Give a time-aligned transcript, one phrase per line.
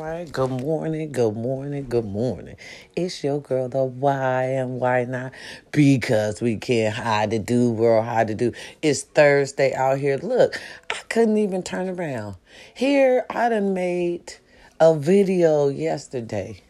[0.00, 0.32] right.
[0.32, 1.12] Good morning.
[1.12, 1.86] Good morning.
[1.88, 2.56] Good morning.
[2.96, 5.32] It's your girl, the why and why not?
[5.72, 8.52] Because we can't hide to do world hide to do.
[8.80, 10.16] It's Thursday out here.
[10.16, 10.58] Look,
[10.90, 12.36] I couldn't even turn around.
[12.74, 14.34] Here, I done made
[14.80, 16.62] a video yesterday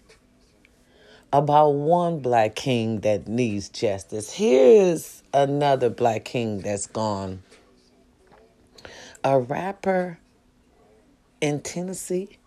[1.33, 4.33] about one black king that needs justice.
[4.33, 7.45] Here's another black king that's gone.
[9.23, 10.19] A rapper
[11.41, 12.40] in Tennessee.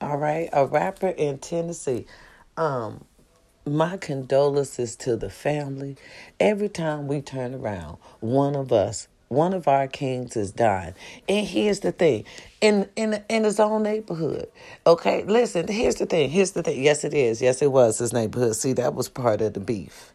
[0.00, 2.06] All right, a rapper in Tennessee.
[2.56, 3.04] Um,
[3.66, 5.96] my condolences to the family.
[6.40, 10.94] Every time we turn around, one of us, one of our kings is dying.
[11.28, 12.24] And here's the thing.
[12.62, 14.48] In in in his own neighborhood.
[14.86, 16.30] Okay, listen, here's the thing.
[16.30, 16.82] Here's the thing.
[16.82, 17.42] Yes, it is.
[17.42, 18.56] Yes, it was his neighborhood.
[18.56, 20.14] See, that was part of the beef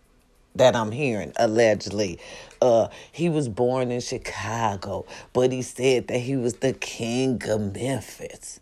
[0.55, 2.19] that I'm hearing allegedly.
[2.61, 7.75] Uh, he was born in Chicago, but he said that he was the king of
[7.75, 8.61] Memphis.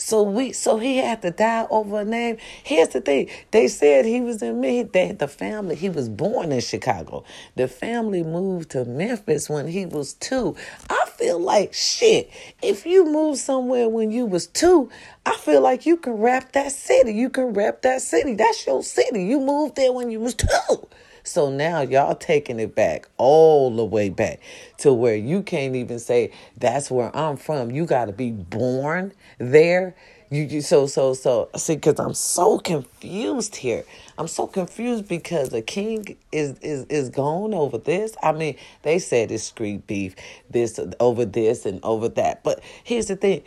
[0.00, 2.38] So we, so he had to die over a name.
[2.64, 4.82] Here's the thing: they said he was in me.
[4.82, 7.22] That the family, he was born in Chicago.
[7.56, 10.56] The family moved to Memphis when he was two.
[10.88, 12.30] I feel like shit.
[12.62, 14.90] If you moved somewhere when you was two,
[15.26, 17.12] I feel like you can rap that city.
[17.12, 18.34] You can rap that city.
[18.34, 19.24] That's your city.
[19.24, 20.88] You moved there when you was two.
[21.24, 24.40] So now y'all taking it back all the way back
[24.78, 27.70] to where you can't even say that's where I'm from.
[27.70, 29.94] You got to be born there.
[30.30, 33.84] You, you so so so see because I'm so confused here.
[34.16, 38.14] I'm so confused because the king is is is gone over this.
[38.22, 40.14] I mean, they said it's street beef,
[40.48, 42.44] this over this and over that.
[42.44, 43.42] But here's the thing: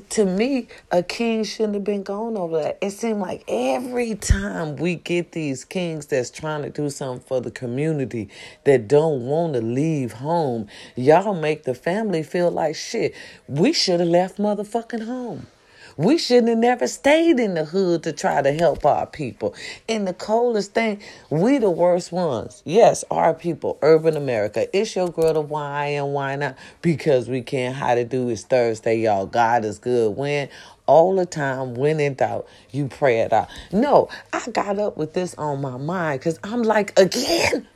[0.00, 2.78] to me, a king shouldn't have been going over that.
[2.80, 7.40] It seemed like every time we get these kings that's trying to do something for
[7.40, 8.28] the community
[8.64, 13.14] that don't want to leave home, y'all make the family feel like shit.
[13.46, 15.46] We should have left motherfucking home.
[15.98, 19.52] We shouldn't have never stayed in the hood to try to help our people.
[19.88, 22.62] And the coldest thing, we the worst ones.
[22.64, 24.68] Yes, our people, urban America.
[24.72, 26.56] It's your girl to why and why not?
[26.82, 29.26] Because we can't how to do is Thursday, y'all.
[29.26, 30.16] God is good.
[30.16, 30.48] When
[30.86, 35.12] all the time when in doubt you pray it out no i got up with
[35.12, 37.68] this on my mind because i'm like again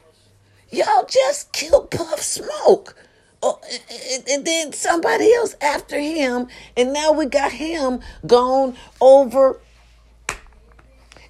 [0.71, 2.97] y'all just killed Pop Smoke
[3.43, 3.59] Oh,
[3.91, 9.59] and, and then somebody else after him, and now we got him gone over.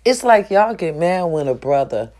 [0.04, 2.12] It's like y'all get mad when a brother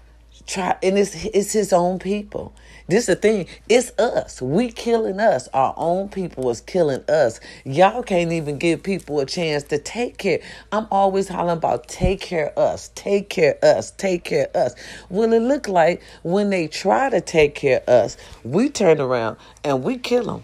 [0.47, 2.54] try, and it's it's his own people.
[2.92, 3.47] This the thing.
[3.70, 4.42] It's us.
[4.42, 5.48] We killing us.
[5.54, 7.41] Our own people is killing us.
[7.64, 10.41] Y'all can't even give people a chance to take care.
[10.72, 14.75] I'm always hollering about take care us, take care us, take care us.
[15.08, 19.38] Well, it look like when they try to take care of us, we turn around
[19.64, 20.42] and we kill them.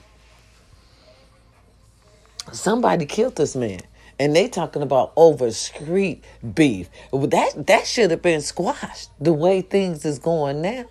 [2.55, 3.81] Somebody killed this man
[4.19, 6.89] and they talking about over street beef.
[7.13, 10.87] That that should have been squashed the way things is going now.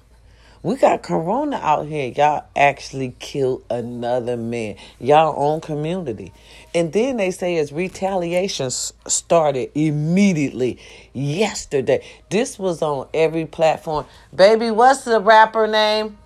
[0.63, 2.12] We got corona out here.
[2.16, 4.75] Y'all actually killed another man.
[5.00, 6.34] Y'all own community.
[6.73, 10.79] And then they say as retaliation started immediately
[11.13, 12.03] yesterday.
[12.29, 14.06] This was on every platform.
[14.35, 16.17] Baby, what's the rapper name?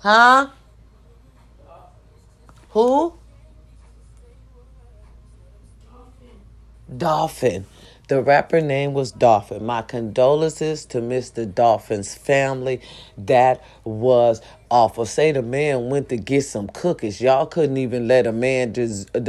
[0.00, 0.48] Huh?
[2.70, 3.14] Who?
[5.84, 6.96] Dolphin.
[6.96, 7.66] Dolphin.
[8.08, 9.64] The rapper name was Dolphin.
[9.64, 11.52] My condolences to Mr.
[11.52, 12.80] Dolphin's family.
[13.16, 15.06] That was awful.
[15.06, 17.20] Say the man went to get some cookies.
[17.20, 19.20] Y'all couldn't even let a man des- uh,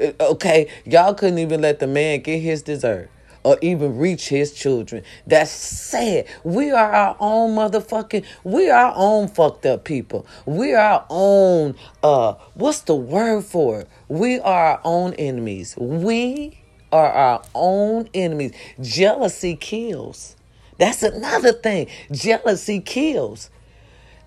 [0.00, 3.10] uh, okay, y'all couldn't even let the man get his dessert
[3.44, 5.04] or even reach his children.
[5.26, 6.26] That's sad.
[6.44, 10.26] We are our own motherfucking, we are our own fucked up people.
[10.46, 13.88] We are our own, uh, what's the word for it?
[14.08, 15.76] We are our own enemies.
[15.76, 16.58] We
[16.92, 18.52] are our own enemies.
[18.80, 20.36] Jealousy kills.
[20.78, 21.88] That's another thing.
[22.12, 23.50] Jealousy kills.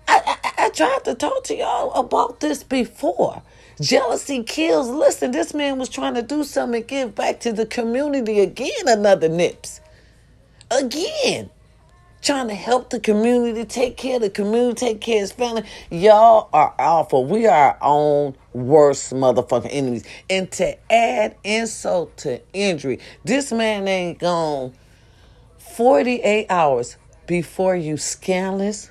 [0.08, 3.42] I, I, I, tried to talk to y'all about this before.
[3.80, 4.88] Jealousy kills.
[4.88, 8.86] Listen, this man was trying to do something and give back to the community again,
[8.86, 9.80] another nips.
[10.70, 11.50] Again
[12.22, 15.64] trying to help the community, take care of the community, take care of his family.
[15.90, 17.26] Y'all are awful.
[17.26, 20.04] We are our own worst motherfucking enemies.
[20.30, 24.72] And to add insult to injury, this man ain't gone
[25.58, 26.96] 48 hours
[27.26, 28.90] before you scandalous,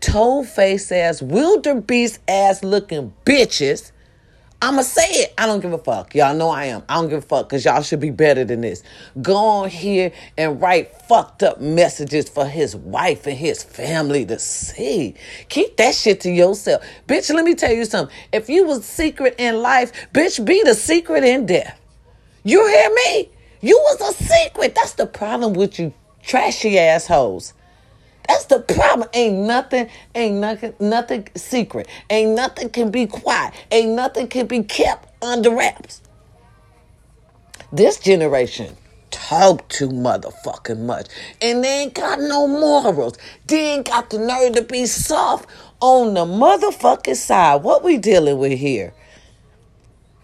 [0.00, 3.92] toe face ass, wildebeest ass looking bitches
[4.64, 5.34] I'ma say it.
[5.36, 6.14] I don't give a fuck.
[6.14, 6.84] Y'all know I am.
[6.88, 8.84] I don't give a fuck because y'all should be better than this.
[9.20, 14.38] Go on here and write fucked up messages for his wife and his family to
[14.38, 15.16] see.
[15.48, 16.84] Keep that shit to yourself.
[17.08, 18.16] Bitch, let me tell you something.
[18.32, 21.80] If you was secret in life, bitch, be the secret in death.
[22.44, 23.30] You hear me?
[23.62, 24.76] You was a secret.
[24.76, 25.92] That's the problem with you
[26.22, 27.52] trashy assholes.
[28.28, 29.08] That's the problem.
[29.14, 31.88] Ain't nothing, ain't nothing, nothing secret.
[32.10, 33.54] Ain't nothing can be quiet.
[33.70, 36.02] Ain't nothing can be kept under wraps.
[37.72, 38.76] This generation
[39.10, 41.06] talk too motherfucking much.
[41.40, 43.16] And they ain't got no morals.
[43.46, 45.48] They ain't got the nerve to be soft
[45.80, 47.62] on the motherfucking side.
[47.62, 48.94] What we dealing with here?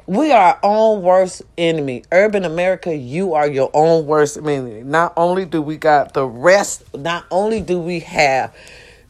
[0.09, 2.03] We are our own worst enemy.
[2.13, 4.83] Urban America, you are your own worst enemy.
[4.83, 8.57] Not only do we got the rest, not only do we have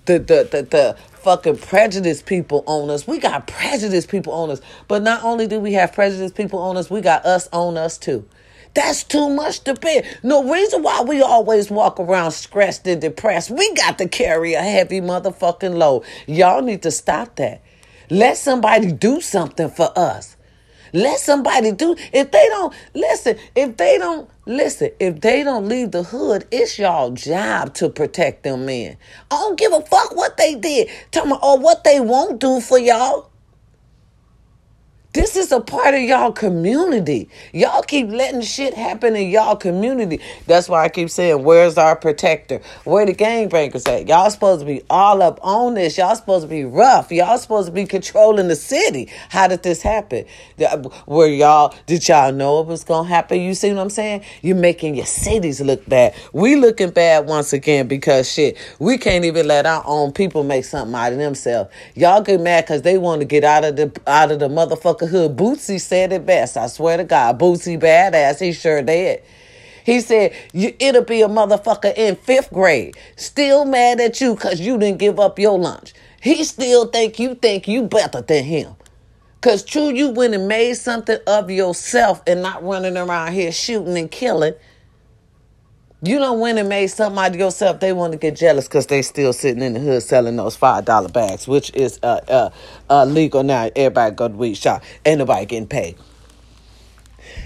[0.06, 3.06] the the the, the fucking prejudiced people on us.
[3.06, 4.61] We got prejudiced people on us.
[4.89, 7.97] But not only do we have prejudiced people on us, we got us on us
[7.97, 8.29] too.
[8.75, 10.05] That's too much to bear.
[10.25, 13.53] No reason why we always walk around stressed and depressed.
[13.53, 16.05] We got to carry a heavy motherfucking load.
[16.27, 17.62] Y'all need to stop that.
[18.11, 20.38] Let somebody do something for us.
[20.93, 21.96] Let somebody do.
[22.12, 26.79] If they don't listen, if they don't listen, if they don't leave the hood, it's
[26.79, 28.96] y'all job to protect them men.
[29.31, 30.88] I don't give a fuck what they did.
[31.11, 33.31] Tell me or what they won't do for y'all.
[35.14, 37.31] This is a part of y'all community.
[37.55, 40.20] Y'all keep letting shit happen in y'all community.
[40.46, 42.60] That's why I keep saying, where's our protector?
[42.84, 44.06] Where the gangbangers at?
[44.06, 45.96] Y'all supposed to be all up on this.
[45.96, 47.10] Y'all supposed to be rough.
[47.10, 49.08] Y'all supposed to be controlling the city.
[49.31, 50.26] How did this happen?
[51.06, 53.40] Where y'all, did y'all know it was going to happen?
[53.40, 54.25] You see what I'm saying?
[54.43, 56.14] You're making your cities look bad.
[56.34, 60.66] We looking bad once again because shit, we can't even let our own people make
[60.66, 61.70] something out of themselves.
[61.94, 64.99] Y'all get mad because they want to get out of the, out of the motherfucker
[65.08, 65.37] hood.
[65.37, 66.56] Bootsy said it best.
[66.56, 67.40] I swear to God.
[67.40, 68.40] Bootsy badass.
[68.40, 69.22] He sure did.
[69.84, 74.60] He said, you it'll be a motherfucker in fifth grade still mad at you because
[74.60, 75.94] you didn't give up your lunch.
[76.20, 78.76] He still think you think you better than him.
[79.40, 83.96] Because true, you went and made something of yourself and not running around here shooting
[83.99, 84.54] and killing.
[86.00, 87.81] You don't win and made somebody yourself.
[87.81, 90.85] They want to get jealous because they still sitting in the hood selling those five
[90.85, 92.50] dollar bags, which is uh, uh,
[92.89, 93.69] uh, legal now.
[93.75, 94.83] Everybody go to weed shop.
[95.05, 95.97] Ain't nobody getting paid.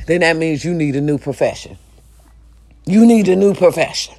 [0.07, 1.79] Then that means you need a new profession.
[2.85, 4.17] You need a new profession.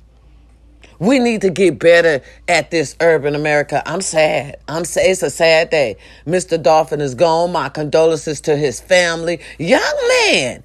[0.98, 3.84] We need to get better at this urban America.
[3.86, 4.56] I'm sad.
[4.68, 5.12] I'm sad.
[5.12, 5.98] It's a sad day.
[6.26, 6.62] Mr.
[6.62, 7.52] Dolphin is gone.
[7.52, 9.42] My condolences to his family.
[9.60, 10.64] Young man.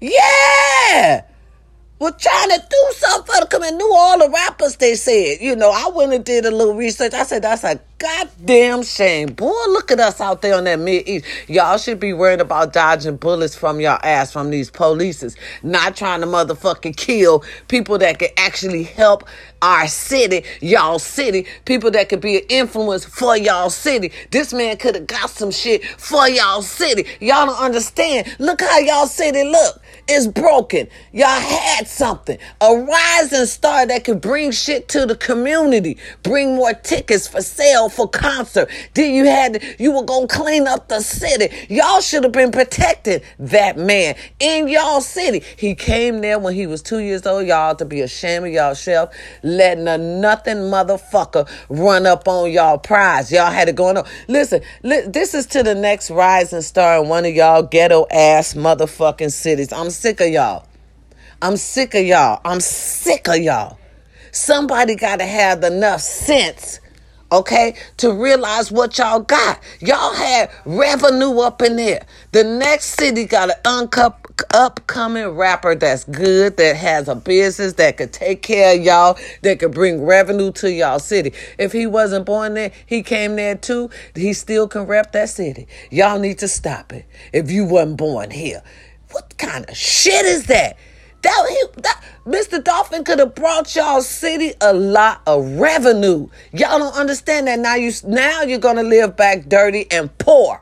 [0.00, 1.22] Yeah
[1.98, 3.78] was trying to do something for the community.
[3.78, 5.38] Knew all the rappers they said.
[5.40, 7.14] You know, I went and did a little research.
[7.14, 9.28] I said, that's a goddamn shame.
[9.32, 11.24] Boy, look at us out there on that mid east.
[11.48, 15.36] Y'all should be worrying about dodging bullets from your ass from these polices.
[15.62, 19.26] Not trying to motherfucking kill people that can actually help
[19.62, 24.12] our city, y'all city, people that could be an influence for y'all city.
[24.30, 27.06] This man could have got some shit for y'all city.
[27.20, 28.36] Y'all don't understand.
[28.38, 30.88] Look how y'all city look is broken.
[31.12, 32.38] Y'all had something.
[32.60, 37.88] A rising star that could bring shit to the community, bring more tickets for sale
[37.88, 38.70] for concert.
[38.94, 41.54] Then you had you were gonna clean up the city.
[41.68, 45.42] Y'all should have been protecting that man in y'all city.
[45.56, 48.74] He came there when he was two years old, y'all to be ashamed of y'all
[48.74, 53.32] self, letting a nothing motherfucker run up on y'all prize.
[53.32, 54.06] Y'all had it going on.
[54.28, 58.54] Listen, li- this is to the next rising star in one of y'all ghetto ass
[58.54, 59.72] motherfucking cities.
[59.72, 60.66] I'm sick of y'all.
[61.42, 62.40] I'm sick of y'all.
[62.44, 63.78] I'm sick of y'all.
[64.32, 66.80] Somebody got to have enough sense,
[67.32, 69.62] okay, to realize what y'all got.
[69.80, 72.04] Y'all had revenue up in there.
[72.32, 73.56] The next city got an
[73.88, 79.18] uncup upcoming rapper that's good, that has a business, that could take care of y'all,
[79.42, 81.32] that could bring revenue to y'all city.
[81.58, 85.66] If he wasn't born there, he came there too, he still can rep that city.
[85.90, 87.06] Y'all need to stop it.
[87.32, 88.62] If you wasn't born here.
[89.16, 90.76] What kind of shit is that?
[91.22, 92.62] That, he, that Mr.
[92.62, 96.28] Dolphin could have brought y'all city a lot of revenue.
[96.52, 97.76] Y'all don't understand that now.
[97.76, 100.60] You now you're gonna live back dirty and poor.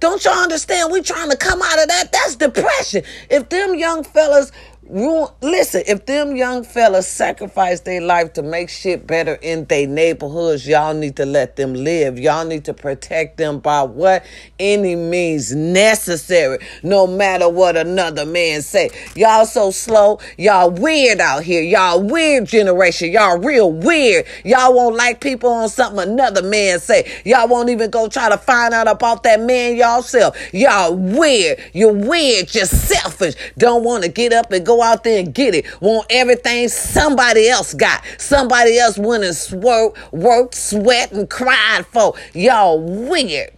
[0.00, 0.90] Don't y'all understand?
[0.90, 2.10] We trying to come out of that.
[2.10, 3.02] That's depression.
[3.28, 4.52] If them young fellas
[4.92, 10.66] Listen, if them young fellas sacrifice their life to make shit better in their neighborhoods,
[10.66, 12.18] y'all need to let them live.
[12.18, 14.24] Y'all need to protect them by what
[14.58, 18.90] any means necessary, no matter what another man say.
[19.14, 20.18] Y'all so slow.
[20.36, 21.62] Y'all weird out here.
[21.62, 23.12] Y'all weird generation.
[23.12, 24.26] Y'all real weird.
[24.44, 27.08] Y'all won't like people on something another man say.
[27.24, 30.36] Y'all won't even go try to find out about that man y'all self.
[30.52, 31.60] Y'all weird.
[31.74, 32.52] You're weird.
[32.52, 33.36] You're selfish.
[33.56, 35.66] Don't want to get up and go out there and get it.
[35.80, 38.04] Want everything somebody else got.
[38.18, 42.14] Somebody else went and swerved, worked, sweat, and cried for.
[42.34, 43.52] Y'all weird.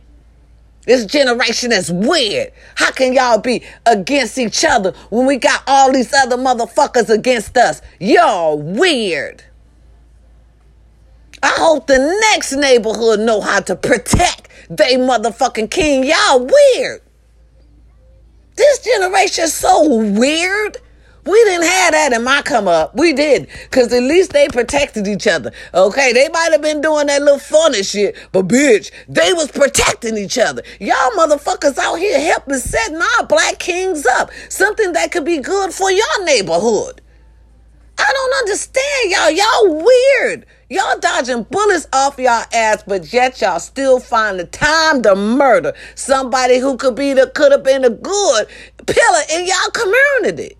[0.86, 2.52] This generation is weird.
[2.74, 7.56] How can y'all be against each other when we got all these other motherfuckers against
[7.56, 7.82] us?
[8.00, 9.44] Y'all weird.
[11.42, 11.98] I hope the
[12.32, 16.04] next neighborhood know how to protect they motherfucking king.
[16.04, 17.02] Y'all weird.
[18.56, 20.78] This generation is so weird.
[21.24, 22.96] We didn't have that in my come up.
[22.96, 23.48] We did.
[23.70, 25.52] Cause at least they protected each other.
[25.72, 26.12] Okay.
[26.12, 30.36] They might have been doing that little funny shit, but bitch, they was protecting each
[30.36, 30.62] other.
[30.80, 34.30] Y'all motherfuckers out here helping setting our black kings up.
[34.48, 37.00] Something that could be good for your neighborhood.
[37.98, 39.30] I don't understand y'all.
[39.30, 40.46] Y'all weird.
[40.70, 45.72] Y'all dodging bullets off y'all ass, but yet y'all still find the time to murder
[45.94, 48.46] somebody who could be the could have been a good
[48.86, 50.56] pillar in y'all community.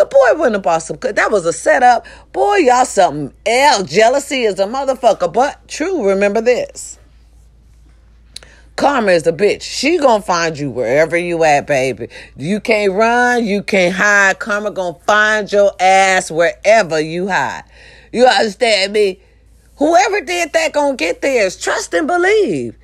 [0.00, 0.96] The boy wouldn't have bought some.
[1.02, 2.06] That was a setup.
[2.32, 3.92] Boy, y'all something else.
[3.92, 5.30] Jealousy is a motherfucker.
[5.30, 6.98] But true, remember this.
[8.76, 9.60] Karma is a bitch.
[9.60, 12.08] She gonna find you wherever you at, baby.
[12.34, 14.38] You can't run, you can't hide.
[14.38, 17.64] Karma gonna find your ass wherever you hide.
[18.10, 19.20] You understand me?
[19.76, 21.60] Whoever did that gonna get theirs.
[21.60, 22.74] Trust and believe.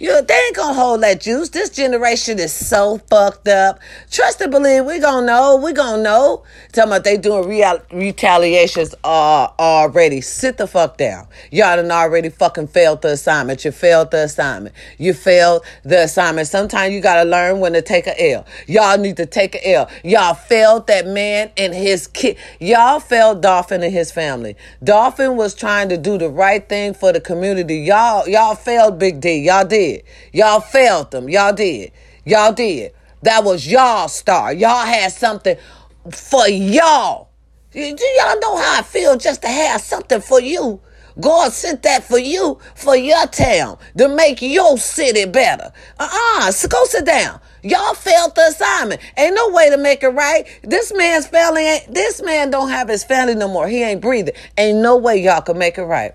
[0.00, 1.50] You, they ain't gonna hold that juice.
[1.50, 3.80] This generation is so fucked up.
[4.10, 4.86] Trust and believe.
[4.86, 5.56] We gonna know.
[5.56, 6.42] We gonna know.
[6.72, 10.22] Talking about they doing real, retaliations uh, already.
[10.22, 11.28] Sit the fuck down.
[11.50, 13.62] Y'all done already fucking failed the assignment.
[13.62, 14.74] You failed the assignment.
[14.96, 16.48] You failed the assignment.
[16.48, 18.46] Sometimes you gotta learn when to take a L.
[18.66, 19.90] Y'all need to take a L.
[20.02, 22.38] Y'all failed that man and his kid.
[22.58, 24.56] Y'all failed Dolphin and his family.
[24.82, 27.80] Dolphin was trying to do the right thing for the community.
[27.80, 29.40] Y'all, y'all failed Big D.
[29.40, 30.04] Y'all did did.
[30.32, 31.28] Y'all failed them.
[31.28, 31.92] Y'all did.
[32.24, 32.92] Y'all did.
[33.22, 34.52] That was y'all star.
[34.52, 35.56] Y'all had something
[36.12, 37.28] for y'all.
[37.72, 40.80] Do y'all know how I feel just to have something for you?
[41.20, 45.72] God sent that for you, for your town, to make your city better.
[45.98, 47.40] Uh-uh, so go sit down.
[47.62, 49.00] Y'all failed the assignment.
[49.18, 50.46] Ain't no way to make it right.
[50.62, 53.68] This man's family ain't, this man don't have his family no more.
[53.68, 54.34] He ain't breathing.
[54.56, 56.14] Ain't no way y'all can make it right.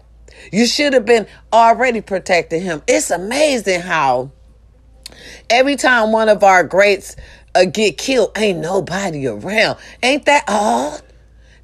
[0.51, 2.81] You should have been already protecting him.
[2.87, 4.31] It's amazing how
[5.49, 7.15] every time one of our greats
[7.53, 9.77] uh, get killed, ain't nobody around.
[10.03, 11.01] Ain't that odd?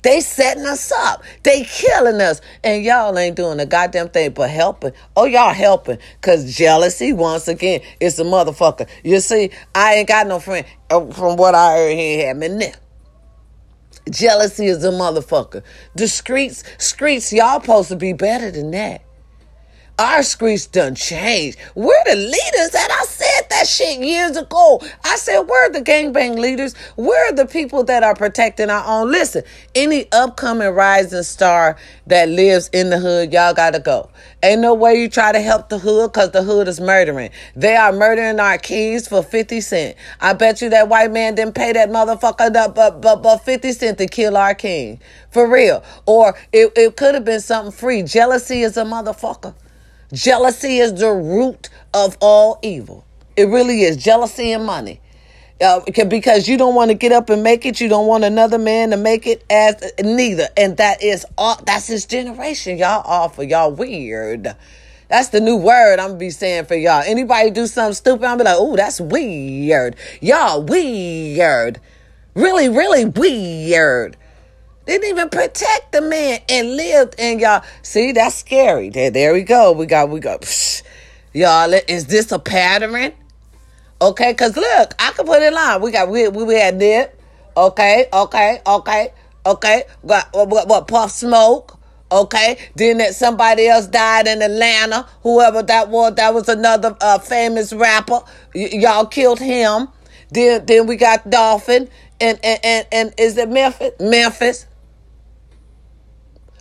[0.03, 1.23] They setting us up.
[1.43, 2.41] They killing us.
[2.63, 4.93] And y'all ain't doing a goddamn thing but helping.
[5.15, 5.99] Oh, y'all helping.
[6.21, 8.87] Cause jealousy, once again, is a motherfucker.
[9.03, 10.65] You see, I ain't got no friend.
[10.89, 12.71] Uh, from what I heard, he had me now.
[14.09, 15.63] Jealousy is a motherfucker.
[15.95, 19.03] The streets, streets, y'all supposed to be better than that.
[19.99, 21.59] Our streets done changed.
[21.75, 23.20] We're the leaders I said
[23.61, 24.81] that shit years ago.
[25.05, 26.73] I said, we're the gangbang leaders.
[26.97, 29.11] We're the people that are protecting our own.
[29.11, 29.43] Listen,
[29.75, 31.77] any upcoming rising star
[32.07, 34.09] that lives in the hood, y'all gotta go.
[34.41, 37.29] Ain't no way you try to help the hood because the hood is murdering.
[37.55, 39.95] They are murdering our keys for 50 cent.
[40.19, 43.97] I bet you that white man didn't pay that motherfucker but, but, but 50 cent
[43.99, 44.99] to kill our king.
[45.29, 45.83] For real.
[46.07, 48.01] Or it, it could have been something free.
[48.01, 49.53] Jealousy is a motherfucker.
[50.11, 53.05] Jealousy is the root of all evil.
[53.41, 53.97] It really is.
[53.97, 55.01] Jealousy and money.
[55.59, 57.81] Uh, because you don't want to get up and make it.
[57.81, 60.47] You don't want another man to make it as neither.
[60.57, 62.77] And that is all, that's his generation.
[62.77, 63.43] Y'all awful.
[63.43, 64.55] Y'all weird.
[65.09, 67.03] That's the new word I'm gonna be saying for y'all.
[67.05, 69.95] Anybody do something stupid, I'm be like, oh, that's weird.
[70.21, 71.81] Y'all weird.
[72.33, 74.17] Really, really weird.
[74.85, 77.63] Didn't even protect the man and lived and y'all.
[77.81, 78.89] See, that's scary.
[78.89, 79.73] There, there we go.
[79.73, 80.81] We got, we got, psh,
[81.33, 81.73] y'all.
[81.87, 83.13] Is this a pattern?
[84.01, 85.81] Okay, cause look, I can put it line.
[85.81, 87.19] We got, we we, we had dip.
[87.57, 89.13] Okay, okay, okay,
[89.45, 89.83] okay.
[90.07, 90.87] Got what, what?
[90.87, 91.79] Pop Smoke.
[92.11, 95.07] Okay, then that somebody else died in Atlanta.
[95.23, 98.21] Whoever that was, that was another uh, famous rapper.
[98.55, 99.89] Y- y'all killed him.
[100.31, 101.89] Then, then we got Dolphin,
[102.21, 103.93] and and and, and is it Memphis?
[103.99, 104.65] Memphis.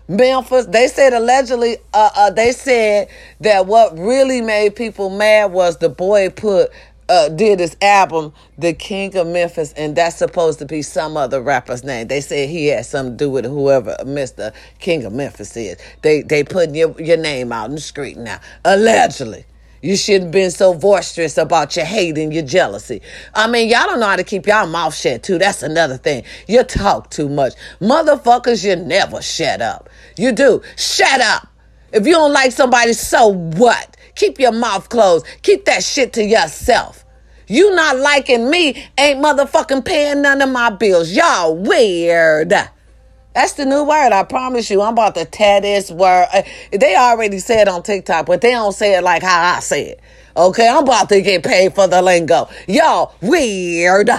[0.09, 0.67] Memphis.
[0.67, 3.09] They said allegedly, uh, uh, they said
[3.41, 6.71] that what really made people mad was the boy put
[7.11, 11.43] uh, did this album, The King of Memphis, and that's supposed to be some other
[11.43, 12.07] rapper's name.
[12.07, 14.55] They said he had something to do with whoever Mr.
[14.79, 15.76] King of Memphis is.
[16.02, 19.45] They they putting your, your name out in the street now, allegedly.
[19.83, 23.00] You shouldn't have been so boisterous about your hate and your jealousy.
[23.35, 25.38] I mean, y'all don't know how to keep y'all mouth shut, too.
[25.38, 26.25] That's another thing.
[26.47, 27.55] You talk too much.
[27.81, 29.88] Motherfuckers, you never shut up.
[30.19, 30.62] You do.
[30.76, 31.49] Shut up.
[31.93, 33.97] If you don't like somebody, so what?
[34.21, 35.25] Keep your mouth closed.
[35.41, 37.07] Keep that shit to yourself.
[37.47, 41.11] You not liking me ain't motherfucking paying none of my bills.
[41.11, 42.50] Y'all weird.
[42.50, 44.12] That's the new word.
[44.12, 44.83] I promise you.
[44.83, 46.27] I'm about to tear this word.
[46.35, 49.93] Uh, they already said on TikTok, but they don't say it like how I say
[49.93, 50.00] it.
[50.37, 52.50] Okay, I'm about to get paid for the lingo.
[52.69, 54.11] Y'all weird.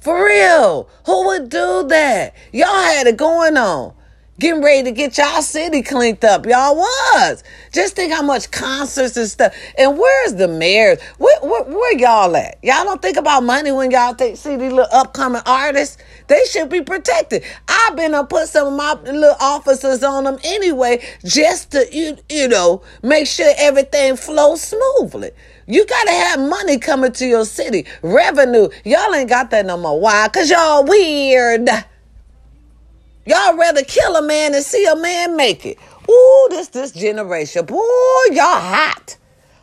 [0.00, 0.88] For real.
[1.06, 2.34] Who would do that?
[2.52, 3.94] Y'all had it going on
[4.38, 6.46] getting ready to get y'all city cleaned up.
[6.46, 7.44] Y'all was.
[7.72, 9.54] Just think how much concerts and stuff.
[9.78, 10.96] And where's the mayor?
[11.18, 12.58] Where, where, where, y'all at?
[12.62, 15.98] Y'all don't think about money when y'all see these little upcoming artists?
[16.26, 17.44] They should be protected.
[17.68, 22.16] I've been to put some of my little officers on them anyway, just to, you,
[22.28, 25.30] you know, make sure everything flows smoothly.
[25.66, 27.86] You gotta have money coming to your city.
[28.02, 28.68] Revenue.
[28.84, 29.98] Y'all ain't got that no more.
[29.98, 30.28] Why?
[30.28, 31.68] Cause y'all weird.
[33.26, 35.78] Y'all rather kill a man than see a man make it.
[36.10, 37.64] Ooh, this this generation.
[37.64, 37.78] Boy,
[38.30, 39.16] y'all hot.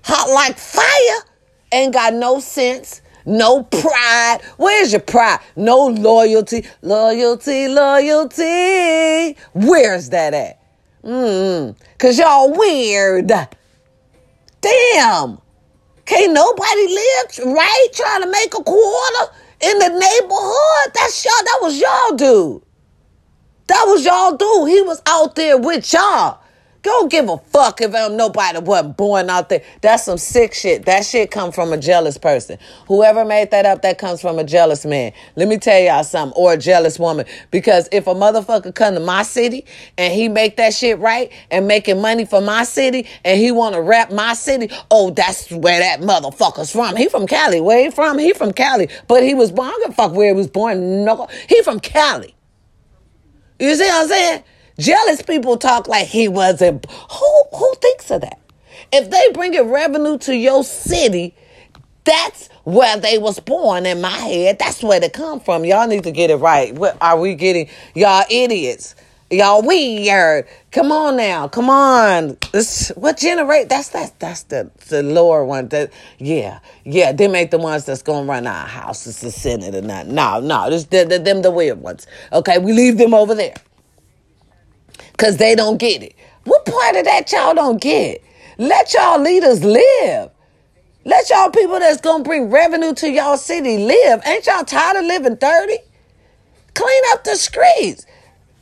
[0.03, 1.25] Hot like fire.
[1.71, 3.01] Ain't got no sense.
[3.25, 4.39] No pride.
[4.57, 5.39] Where's your pride?
[5.55, 6.65] No loyalty.
[6.81, 9.37] Loyalty, loyalty.
[9.53, 10.59] Where's that at?
[11.03, 11.75] Mm.
[11.99, 13.27] Cause y'all weird.
[14.61, 15.39] Damn.
[16.05, 20.93] Can't nobody live right trying to make a quarter in the neighborhood?
[20.95, 21.43] That's y'all.
[21.43, 22.63] That was y'all dude.
[23.71, 24.65] That was y'all do.
[24.65, 26.41] He was out there with y'all.
[26.81, 29.63] Don't give a fuck if um, nobody wasn't born out there.
[29.79, 30.83] That's some sick shit.
[30.87, 32.57] That shit come from a jealous person.
[32.89, 35.13] Whoever made that up, that comes from a jealous man.
[35.37, 37.25] Let me tell y'all something, or a jealous woman.
[37.49, 39.63] Because if a motherfucker come to my city
[39.97, 43.75] and he make that shit right and making money for my city and he want
[43.75, 46.97] to rap my city, oh, that's where that motherfucker's from.
[46.97, 47.61] He from Cali.
[47.61, 48.19] Where he from?
[48.19, 48.89] He from Cali.
[49.07, 49.69] But he was born.
[49.69, 51.05] I don't give a fuck where he was born.
[51.05, 52.35] No, he from Cali.
[53.61, 54.43] You see what I'm saying?
[54.79, 56.87] Jealous people talk like he wasn't.
[56.89, 58.39] Who who thinks of that?
[58.91, 61.35] If they bring in revenue to your city,
[62.03, 64.57] that's where they was born in my head.
[64.57, 65.63] That's where they come from.
[65.63, 66.73] Y'all need to get it right.
[66.73, 67.69] What are we getting?
[67.93, 68.95] Y'all idiots.
[69.31, 70.45] Y'all weird.
[70.71, 71.47] Come on now.
[71.47, 72.37] Come on.
[72.51, 75.69] This what generate that's that that's the the lower one.
[75.69, 76.59] That yeah.
[76.83, 80.07] Yeah, they make the ones that's gonna run our houses, the Senate and that.
[80.07, 82.07] No, no, this the, the, them the weird ones.
[82.33, 83.55] Okay, we leave them over there.
[85.17, 86.13] Cause they don't get it.
[86.43, 88.21] What part of that y'all don't get?
[88.57, 90.29] Let y'all leaders live.
[91.05, 94.21] Let y'all people that's gonna bring revenue to y'all city live.
[94.25, 95.77] Ain't y'all tired of living 30?
[96.73, 98.05] Clean up the streets.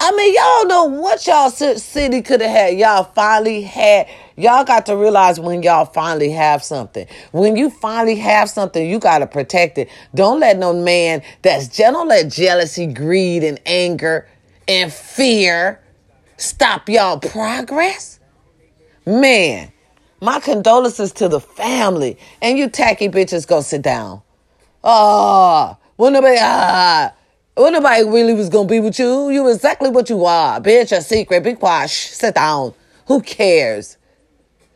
[0.02, 2.78] I mean, y'all know what y'all city could have had.
[2.78, 4.08] Y'all finally had.
[4.38, 7.06] Y'all got to realize when y'all finally have something.
[7.34, 9.90] When you finally have something, you got to protect it.
[10.16, 14.28] Don't let no man that's don't let jealousy, greed, and anger
[14.68, 15.82] and fear
[16.40, 18.20] stop y'all progress.
[19.06, 19.72] Man,
[20.22, 22.18] my condolences to the family.
[22.42, 24.22] And you tacky bitches go sit down.
[24.84, 27.14] Oh, when nobody ah
[27.60, 30.62] when nobody really was gonna be with you, you exactly what you are.
[30.62, 31.44] Bitch, a secret.
[31.44, 31.90] Be quiet.
[31.90, 32.74] Shh, sit down.
[33.08, 33.98] Who cares?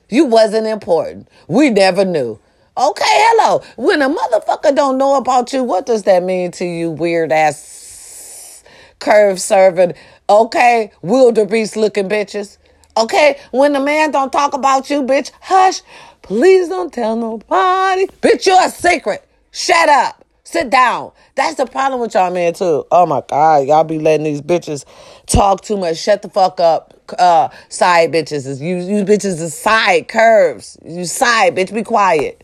[0.09, 1.29] You wasn't important.
[1.47, 2.39] We never knew.
[2.77, 3.61] Okay, hello.
[3.77, 8.63] When a motherfucker don't know about you, what does that mean to you, weird ass
[8.99, 9.93] curve serving?
[10.29, 12.57] Okay, wildebeest looking bitches.
[12.97, 15.81] Okay, when the man don't talk about you, bitch, hush.
[16.21, 18.07] Please don't tell nobody.
[18.21, 19.27] Bitch, you're a secret.
[19.51, 20.22] Shut up.
[20.53, 21.13] Sit down.
[21.33, 22.85] That's the problem with y'all, man, too.
[22.91, 23.67] Oh my God.
[23.67, 24.85] Y'all be letting these bitches
[25.25, 25.97] talk too much.
[25.97, 26.93] Shut the fuck up.
[27.17, 28.61] Uh, side bitches.
[28.61, 30.77] You, you bitches is side curves.
[30.85, 31.73] You side, bitch.
[31.73, 32.43] Be quiet.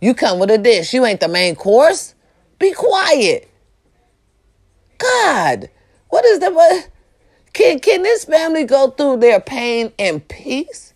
[0.00, 0.92] You come with a dish.
[0.92, 2.16] You ain't the main course.
[2.58, 3.48] Be quiet.
[4.98, 5.70] God.
[6.08, 6.90] What is the what?
[7.52, 10.94] Can, can this family go through their pain in peace?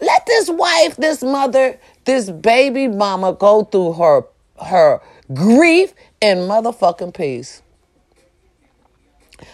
[0.00, 4.24] Let this wife, this mother, this baby mama go through her
[4.62, 7.62] her grief, and motherfucking peace.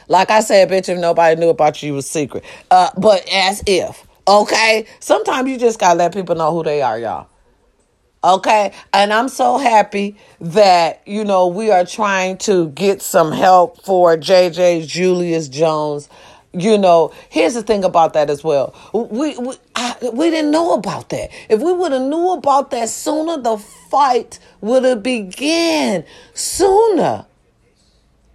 [0.09, 2.45] Like I said, bitch, if nobody knew about you, was secret.
[2.71, 4.87] Uh, but as if, okay?
[5.01, 7.29] Sometimes you just gotta let people know who they are, y'all.
[8.25, 8.73] Okay?
[8.93, 14.17] And I'm so happy that, you know, we are trying to get some help for
[14.17, 16.09] JJ Julius Jones
[16.53, 18.75] You know, here's the thing about that as well.
[18.95, 21.31] We we, I, we didn't know about that.
[21.49, 27.27] If we would have knew about that sooner, the fight would have began sooner.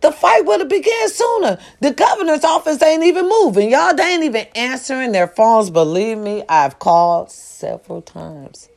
[0.01, 1.57] The fight would have began sooner.
[1.79, 3.71] The governor's office ain't even moving.
[3.71, 5.69] Y'all, they ain't even answering their phones.
[5.69, 8.69] Believe me, I've called several times.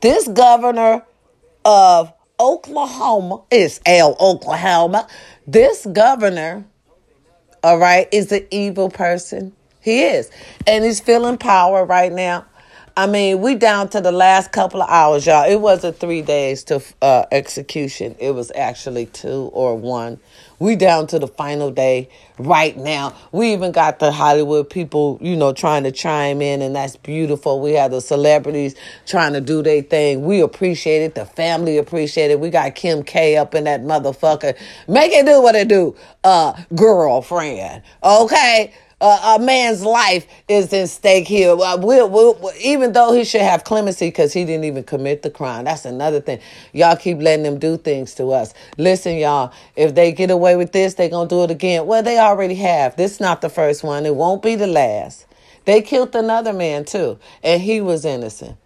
[0.00, 1.04] This governor
[1.64, 4.16] of Oklahoma is L.
[4.18, 5.08] Oklahoma.
[5.46, 6.64] This governor
[7.62, 9.52] all right, is an evil person.
[9.80, 10.30] He is.
[10.66, 12.46] And he's feeling power right now.
[12.96, 15.50] I mean, we down to the last couple of hours, y'all.
[15.50, 18.16] It wasn't three days to uh, execution.
[18.18, 20.20] It was actually two or one.
[20.60, 23.14] We down to the final day right now.
[23.32, 27.60] We even got the Hollywood people, you know, trying to chime in, and that's beautiful.
[27.60, 30.24] We have the celebrities trying to do their thing.
[30.24, 31.14] We appreciate it.
[31.16, 32.38] The family appreciate it.
[32.38, 34.56] We got Kim K up in that motherfucker.
[34.86, 37.82] Make it do what it do, uh, girlfriend.
[38.04, 38.74] Okay?
[39.00, 41.52] Uh, a man's life is in stake here.
[41.52, 45.30] Uh, we'll, we'll, even though he should have clemency because he didn't even commit the
[45.30, 45.64] crime.
[45.64, 46.40] That's another thing.
[46.72, 48.54] Y'all keep letting them do things to us.
[48.78, 51.86] Listen, y'all, if they get away with this, they're going to do it again.
[51.86, 52.96] Well, they already have.
[52.96, 54.06] This is not the first one.
[54.06, 55.26] It won't be the last.
[55.64, 58.56] They killed another man too, and he was innocent.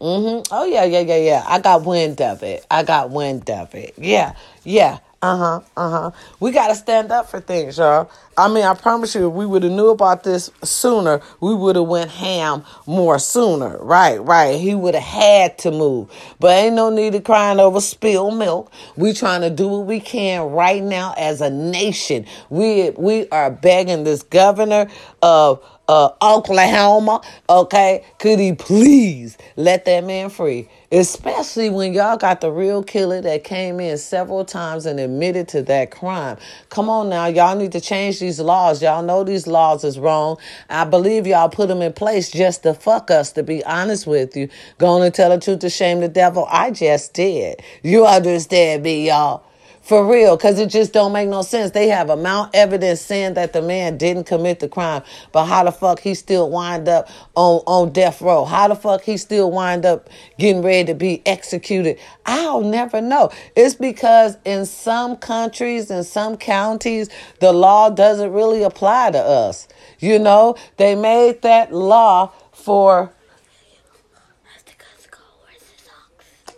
[0.00, 0.52] Mm-hmm.
[0.52, 1.44] Oh yeah, yeah, yeah, yeah.
[1.46, 2.66] I got wind of it.
[2.70, 3.94] I got wind of it.
[3.98, 4.98] Yeah, yeah.
[5.26, 5.60] Uh huh.
[5.76, 6.10] Uh huh.
[6.38, 8.08] We got to stand up for things, y'all.
[8.38, 11.74] I mean, I promise you, if we would have knew about this sooner, we would
[11.74, 13.76] have went ham more sooner.
[13.78, 14.60] Right, right.
[14.60, 16.12] He would have had to move.
[16.38, 18.70] But ain't no need to crying over spilled milk.
[18.96, 22.24] We trying to do what we can right now as a nation.
[22.48, 24.88] We we are begging this governor
[25.22, 28.04] of uh, Oklahoma, okay?
[28.18, 30.68] Could he please let that man free?
[30.92, 35.62] Especially when y'all got the real killer that came in several times and admitted to
[35.62, 36.36] that crime.
[36.70, 38.82] Come on now, y'all need to change these laws.
[38.82, 40.38] Y'all know these laws is wrong.
[40.70, 44.36] I believe y'all put them in place just to fuck us, to be honest with
[44.36, 44.48] you.
[44.78, 46.46] Going to tell the truth to shame the devil.
[46.50, 47.62] I just did.
[47.82, 49.44] You understand me, y'all?
[49.86, 51.70] For real, because it just don't make no sense.
[51.70, 55.70] They have amount evidence saying that the man didn't commit the crime, but how the
[55.70, 58.44] fuck he still wind up on, on death row?
[58.44, 62.00] How the fuck he still wind up getting ready to be executed?
[62.24, 63.30] I'll never know.
[63.54, 69.68] It's because in some countries, in some counties, the law doesn't really apply to us.
[70.00, 73.12] You know, they made that law for.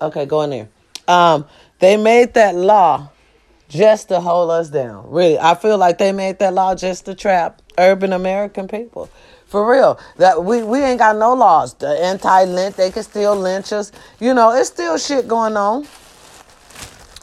[0.00, 0.68] Okay, go in there.
[1.06, 1.44] Um,
[1.78, 3.10] they made that law
[3.68, 5.11] just to hold us down.
[5.11, 9.11] Really, I feel like they made that law just to trap urban American people.
[9.46, 11.72] For real, that we, we ain't got no laws.
[11.74, 13.92] The anti-lynch, they can still lynch us.
[14.20, 15.87] You know, it's still shit going on.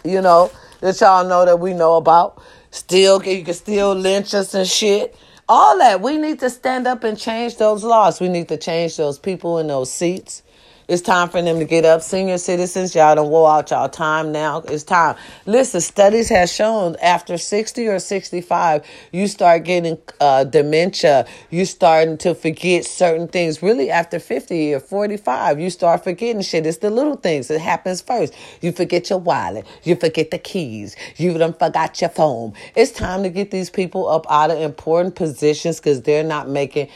[0.03, 2.41] You know that y'all know that we know about.
[2.71, 5.15] Still, you can still lynch us and shit.
[5.47, 8.19] All that we need to stand up and change those laws.
[8.19, 10.41] We need to change those people in those seats.
[10.87, 12.03] It's time for them to get up.
[12.03, 14.59] Senior citizens, y'all don't wore out y'all time now.
[14.67, 15.15] It's time.
[15.47, 21.25] Listen, studies have shown after 60 or 65, you start getting uh, dementia.
[21.49, 23.63] You starting to forget certain things.
[23.63, 26.67] Really, after 50 or 45, you start forgetting shit.
[26.67, 28.35] It's the little things that happens first.
[28.61, 29.65] You forget your wallet.
[29.83, 30.95] You forget the keys.
[31.17, 32.53] You done forgot your phone.
[32.75, 36.89] It's time to get these people up out of important positions because they're not making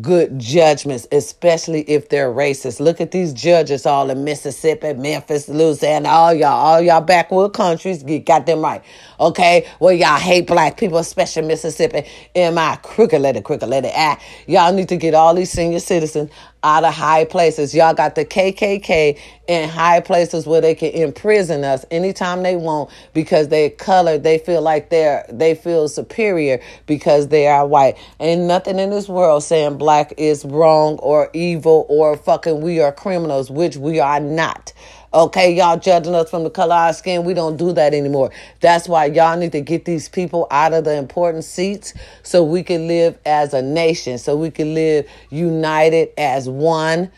[0.00, 2.80] good judgments, especially if they're racist.
[2.80, 8.02] Look at these judges all in Mississippi, Memphis, Louisiana, all y'all, all y'all backwood countries,
[8.02, 8.82] get got them right.
[9.18, 9.66] Okay?
[9.80, 12.04] Well, y'all hate black people, especially Mississippi.
[12.34, 13.90] Am I crooked letter, crooked letter?
[13.94, 16.30] Ah, y'all need to get all these senior citizens
[16.64, 17.74] out of high places.
[17.74, 19.18] Y'all got the KKK
[19.48, 24.22] in high places where they can imprison us anytime they want because they're colored.
[24.24, 27.96] They feel like they're they feel superior because they are white.
[28.20, 32.92] Ain't nothing in this world saying black is wrong or evil or fucking we are
[32.92, 34.72] criminals, which we are not.
[35.14, 37.24] Okay, y'all judging us from the color of our skin.
[37.24, 38.30] We don't do that anymore.
[38.60, 42.62] That's why y'all need to get these people out of the important seats so we
[42.62, 47.10] can live as a nation, so we can live united as one.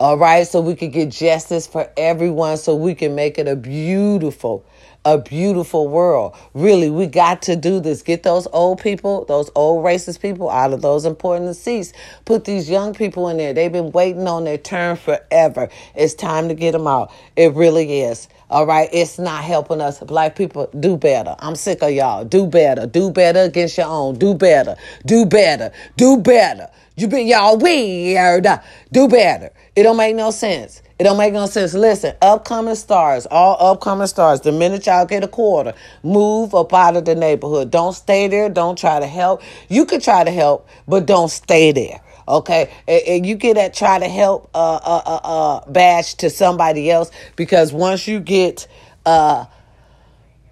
[0.00, 3.56] All right, so we can get justice for everyone, so we can make it a
[3.56, 4.64] beautiful,
[5.04, 6.36] a beautiful world.
[6.54, 8.02] Really, we got to do this.
[8.02, 11.92] Get those old people, those old racist people out of those important seats.
[12.24, 13.52] Put these young people in there.
[13.52, 15.68] They've been waiting on their turn forever.
[15.94, 17.12] It's time to get them out.
[17.36, 18.28] It really is.
[18.50, 20.00] All right, it's not helping us.
[20.00, 21.34] Black people, do better.
[21.38, 22.24] I'm sick of y'all.
[22.24, 22.86] Do better.
[22.86, 24.16] Do better against your own.
[24.16, 24.76] Do better.
[25.04, 25.72] Do better.
[25.96, 26.68] Do better.
[26.96, 28.46] You been y'all weird.
[28.92, 29.50] Do better.
[29.76, 30.82] It don't make no sense.
[31.00, 31.74] It don't make no sense.
[31.74, 36.96] Listen, upcoming stars, all upcoming stars, the minute y'all get a quarter, move up out
[36.96, 37.72] of the neighborhood.
[37.72, 38.48] Don't stay there.
[38.48, 39.42] Don't try to help.
[39.68, 42.00] You can try to help, but don't stay there.
[42.28, 46.30] Okay, and, and you get that try to help uh, uh, uh, uh, badge to
[46.30, 48.68] somebody else because once you get
[49.04, 49.44] uh,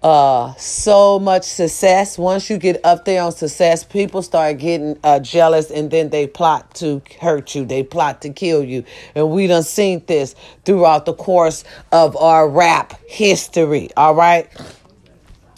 [0.03, 2.17] uh, so much success.
[2.17, 6.27] Once you get up there on success, people start getting uh, jealous and then they
[6.27, 7.65] plot to hurt you.
[7.65, 8.83] They plot to kill you.
[9.15, 10.35] And we done seen this
[10.65, 11.63] throughout the course
[11.93, 13.89] of our rap history.
[13.95, 14.49] All right?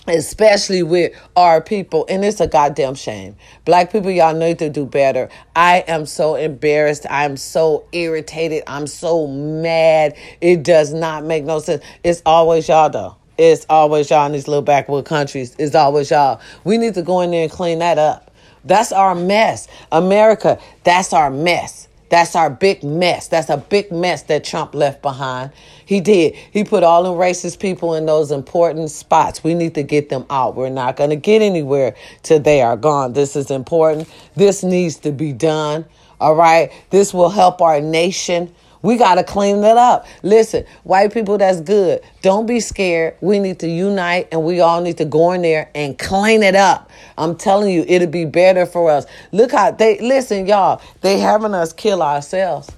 [0.07, 2.05] Especially with our people.
[2.07, 3.35] And it's a goddamn shame.
[3.65, 5.27] Black people y'all need to do better.
[5.55, 7.07] I am so embarrassed.
[7.09, 8.61] I'm so irritated.
[8.67, 10.15] I'm so mad.
[10.39, 11.83] It does not make no sense.
[12.03, 15.55] It's always y'all though it's always y'all in these little backwood countries.
[15.59, 16.39] It's always y'all.
[16.63, 18.31] We need to go in there and clean that up.
[18.63, 19.67] That's our mess.
[19.91, 21.87] America, that's our mess.
[22.09, 23.27] That's our big mess.
[23.27, 25.51] That's a big mess that Trump left behind.
[25.85, 26.35] He did.
[26.35, 29.43] He put all the racist people in those important spots.
[29.43, 30.55] We need to get them out.
[30.55, 33.13] We're not going to get anywhere till they are gone.
[33.13, 34.07] This is important.
[34.35, 35.85] This needs to be done.
[36.19, 36.71] All right.
[36.91, 38.53] This will help our nation.
[38.81, 40.05] We got to clean that up.
[40.23, 42.01] Listen, white people, that's good.
[42.21, 43.15] Don't be scared.
[43.21, 46.55] We need to unite and we all need to go in there and clean it
[46.55, 46.89] up.
[47.17, 49.05] I'm telling you, it'll be better for us.
[49.31, 52.71] Look how they, listen, y'all, they having us kill ourselves.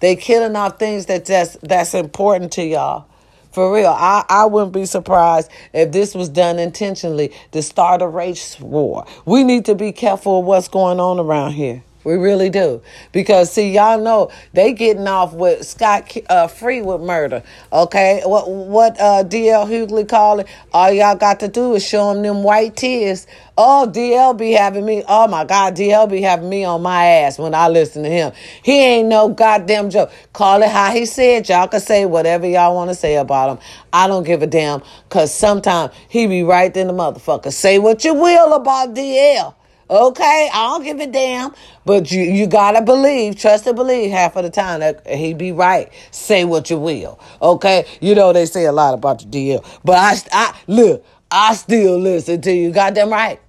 [0.00, 3.06] They killing off things that that's, that's important to y'all.
[3.52, 8.06] For real, I, I wouldn't be surprised if this was done intentionally to start a
[8.06, 9.06] race war.
[9.24, 11.82] We need to be careful of what's going on around here.
[12.02, 12.80] We really do.
[13.12, 17.42] Because see, y'all know they getting off with Scott uh, free with murder.
[17.72, 20.46] Okay, what what uh, DL Hughley call it?
[20.72, 23.26] All y'all got to do is show them them white tears.
[23.58, 25.04] Oh, DL be having me.
[25.06, 28.32] Oh my God, DL be having me on my ass when I listen to him.
[28.62, 30.10] He ain't no goddamn joke.
[30.32, 31.46] Call it how he said.
[31.50, 33.64] Y'all can say whatever y'all want to say about him.
[33.92, 34.82] I don't give a damn.
[35.10, 37.52] Cause sometimes he be right in the motherfucker.
[37.52, 39.54] Say what you will about DL.
[39.90, 41.52] Okay, I don't give a damn.
[41.84, 45.50] But you, you gotta believe, trust and believe half of the time that he be
[45.50, 45.92] right.
[46.12, 47.18] Say what you will.
[47.42, 47.84] Okay?
[48.00, 49.66] You know they say a lot about the DL.
[49.84, 52.70] But I, I look, I still listen to you.
[52.70, 53.40] Goddamn right.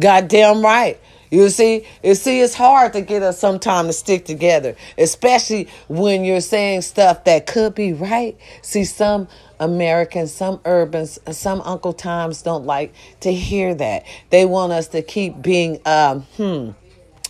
[0.00, 1.00] Goddamn right.
[1.30, 6.24] You see, you see, it's hard to get us sometime to stick together, especially when
[6.24, 8.36] you're saying stuff that could be right.
[8.62, 9.28] See, some
[9.60, 14.04] Americans, some urbans, some Uncle Toms don't like to hear that.
[14.30, 16.70] They want us to keep being, um, hmm,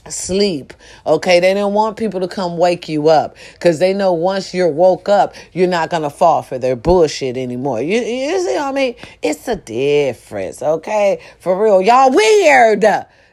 [0.09, 0.73] sleep.
[1.07, 4.69] Okay, they don't want people to come wake you up because they know once you're
[4.69, 7.83] woke up, you're not gonna fall for their bullshit anymore.
[7.83, 8.95] You, you see what I mean?
[9.23, 10.63] It's a difference.
[10.63, 12.85] Okay, for real, y'all weird.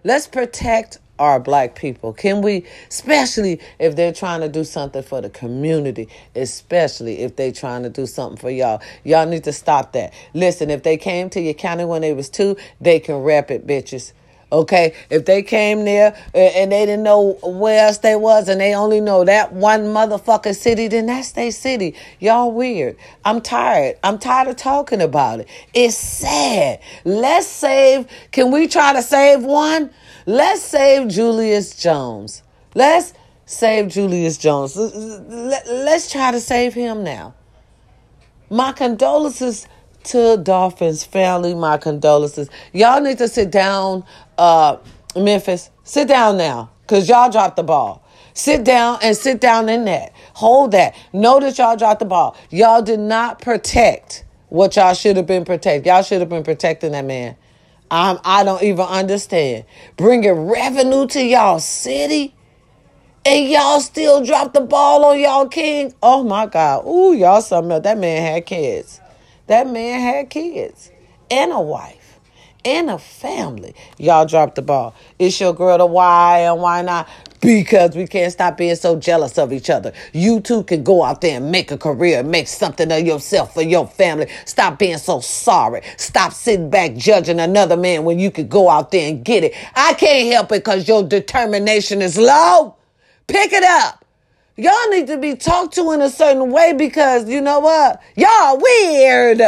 [0.08, 2.14] Let's protect our black people?
[2.14, 7.52] Can we, especially if they're trying to do something for the community, especially if they're
[7.52, 8.82] trying to do something for y'all?
[9.04, 10.14] Y'all need to stop that.
[10.34, 13.68] Listen, if they came to your county when they was two, they can rep it,
[13.68, 14.14] bitches.
[14.50, 18.74] Okay, if they came there and they didn't know where else they was and they
[18.74, 21.96] only know that one motherfucking city, then that's their city.
[22.20, 22.96] Y'all weird.
[23.26, 23.98] I'm tired.
[24.04, 25.50] I'm tired of talking about it.
[25.74, 26.80] It's sad.
[27.04, 28.08] Let's save.
[28.32, 29.90] Can we try to save one?
[30.26, 32.42] Let's save Julius Jones.
[32.74, 33.14] Let's
[33.46, 34.78] save Julius Jones.
[34.78, 37.34] Let's try to save him now.
[38.50, 39.68] My condolences
[40.08, 41.54] to Dolphins family.
[41.54, 42.50] My condolences.
[42.74, 44.04] Y'all need to sit down,
[44.38, 44.78] uh,
[45.16, 45.70] Memphis.
[45.84, 48.04] Sit down now, cause y'all dropped the ball.
[48.34, 50.14] Sit down and sit down in that.
[50.34, 50.96] Hold that.
[51.14, 52.38] Know that y'all dropped the ball.
[52.52, 55.92] Y'all did not protect what y'all should have been protecting.
[55.92, 57.36] Y'all should have been protecting that man.
[57.90, 59.66] I'm, I don't even understand.
[59.96, 62.36] Bringing revenue to y'all city
[63.26, 65.94] and y'all still drop the ball on y'all king.
[66.04, 66.86] Oh my God.
[66.86, 67.84] Ooh, y'all something else.
[67.84, 69.02] That man had kids.
[69.48, 70.92] That man had kids
[71.32, 72.20] and a wife
[72.64, 73.76] and a family.
[73.98, 74.94] Y'all dropped the ball.
[75.20, 77.10] It's your girl the why and why not?
[77.42, 79.94] because we can't stop being so jealous of each other.
[80.14, 83.62] You too can go out there and make a career, make something of yourself for
[83.62, 84.28] your family.
[84.46, 85.82] Stop being so sorry.
[85.98, 89.54] Stop sitting back judging another man when you could go out there and get it.
[89.76, 92.76] I can't help it because your determination is low.
[93.28, 93.97] Pick it up.
[94.60, 98.02] Y'all need to be talked to in a certain way because you know what?
[98.16, 99.40] Y'all weird.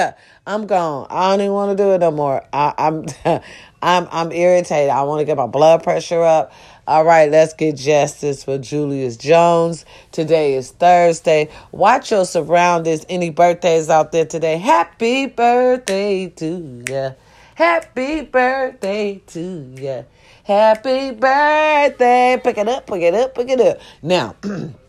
[0.45, 1.07] I'm gone.
[1.09, 2.45] I don't even want to do it no more.
[2.53, 3.05] I, I'm,
[3.81, 4.91] I'm, I'm irritated.
[4.91, 6.53] I want to get my blood pressure up.
[6.87, 9.83] All right, let's get justice for Julius Jones.
[10.11, 11.49] Today is Thursday.
[11.71, 13.03] Watch your surroundings.
[13.09, 14.57] Any birthdays out there today?
[14.57, 17.11] Happy birthday to ya.
[17.55, 20.03] Happy birthday to ya.
[20.43, 22.39] Happy birthday.
[22.43, 23.79] Pick it up, pick it up, pick it up.
[24.03, 24.35] Now,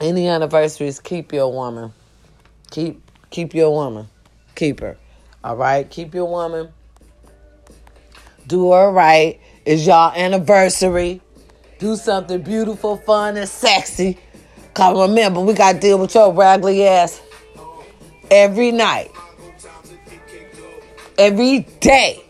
[0.00, 1.92] Any anniversaries, keep your woman.
[2.70, 4.08] Keep keep your woman.
[4.54, 4.98] Keep her.
[5.42, 5.88] All right?
[5.88, 6.68] Keep your woman.
[8.46, 9.40] Do her right.
[9.64, 11.20] It's y'all anniversary.
[11.78, 14.18] Do something beautiful, fun, and sexy.
[14.74, 17.20] Cause remember, we gotta deal with your raggedy ass
[18.30, 19.10] every night.
[21.16, 22.25] Every day.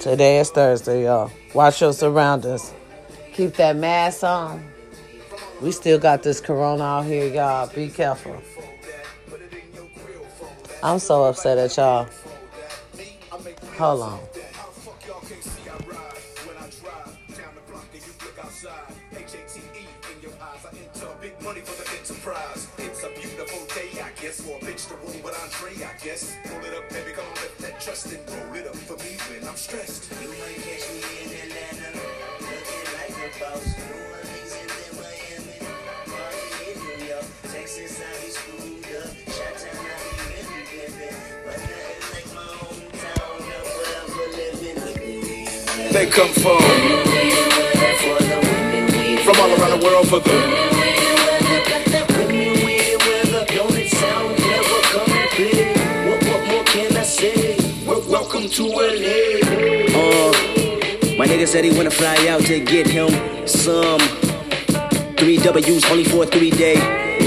[0.00, 1.30] Today is Thursday, y'all.
[1.52, 2.72] Watch your surroundings.
[3.34, 4.64] Keep that mask on.
[5.60, 7.66] We still got this corona out here, y'all.
[7.66, 8.40] Be careful.
[10.82, 12.08] I'm so upset at y'all.
[13.76, 14.20] Hold on.
[22.78, 26.34] It's a beautiful day, I guess, for a bitch to roll with Andre, I guess.
[26.44, 28.49] Pull it up, baby, come on, lift that trust and roll
[29.70, 30.10] stressed.
[30.20, 31.94] You might catch me in Atlanta,
[32.42, 33.66] looking like a boss.
[33.78, 35.58] New Orleans and then Miami,
[36.66, 39.06] in New York, Texas, I be screwed up.
[39.06, 39.78] I be
[40.26, 44.78] really pimping, but nothing like my hometown, no forever living.
[45.94, 46.62] They come from
[49.22, 50.69] from all around the world for the
[58.52, 59.38] to LA.
[59.94, 60.32] Uh,
[61.16, 63.08] my nigga said he wanna fly out to get him
[63.46, 64.00] some
[65.16, 66.74] three W's only for a three day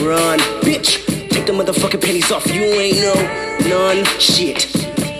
[0.03, 0.39] run.
[0.61, 2.45] Bitch, take the motherfucking pennies off.
[2.53, 3.13] You ain't no
[3.69, 4.67] none shit.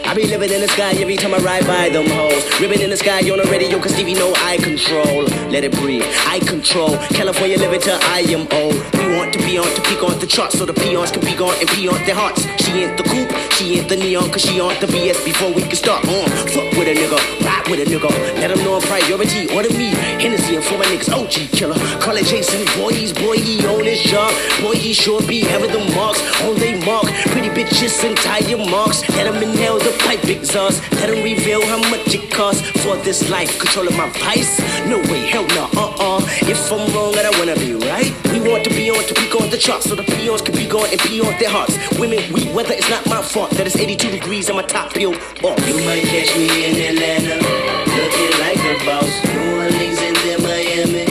[0.05, 2.43] I be living in the sky every time I ride by them hoes.
[2.59, 5.23] Ribbon in the sky on the radio, cause Stevie know I control.
[5.49, 6.97] Let it breathe, I control.
[7.15, 8.75] California living till I am old.
[8.93, 11.33] We want to be on to peak on the charts so the peons can be
[11.33, 12.52] gone and pee on their hearts.
[12.73, 15.61] She ain't the coupe, she ain't the neon, cause she on the BS before we
[15.61, 16.27] can start on.
[16.49, 18.09] Fuck with a nigga, ride with a nigga.
[18.41, 19.93] Let them know I'm priority, order me.
[20.17, 21.77] Hennessy and for my niggas, OG killer.
[22.01, 24.33] Call it Jason, boy, he's boy, he on his job.
[24.59, 27.05] Boy, he sure be having the marks on they mark.
[27.29, 29.07] Pretty bitches and tire marks.
[29.09, 30.81] Let them inhale the pipe exhaust.
[30.93, 33.59] Let them reveal how much it costs for this life.
[33.59, 34.57] Controlling my vice?
[34.87, 36.21] No way, hell no, uh uh.
[36.49, 38.09] If I'm wrong, I don't wanna be right.
[38.33, 40.65] We want to be on to peak on the charts so the peons can be
[40.65, 41.77] gone and pee on their hearts.
[41.99, 43.51] Women, we weather it's not my fault.
[43.51, 45.43] that it's 82 degrees and my top peeled off.
[45.43, 45.55] Oh.
[45.67, 47.35] You might catch me in Atlanta,
[47.97, 49.11] looking like a boss.
[49.27, 51.05] New Orleans and then Miami,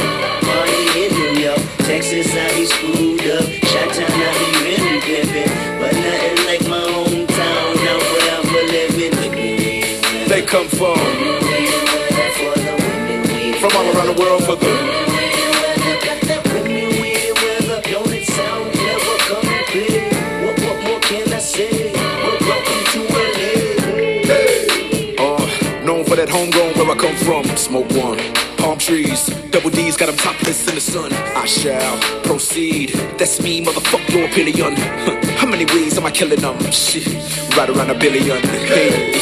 [0.49, 3.45] party in New York, Texas, I be screwed up.
[3.69, 7.69] Chi-town, I be really pimping, but nothing like my hometown.
[7.85, 10.27] Now forever living with me.
[10.29, 10.99] They come from
[13.61, 14.92] from all around the world for the
[26.33, 27.45] homegrown where I come from.
[27.57, 28.19] Smoke one,
[28.57, 31.13] palm trees, double D's got them topless in the sun.
[31.13, 32.91] I shall proceed.
[33.19, 34.75] That's me, motherfuck your opinion.
[35.37, 36.59] How many ways am I killing them?
[36.71, 37.07] Shit,
[37.57, 38.41] right around a billion.
[38.43, 39.13] Hey,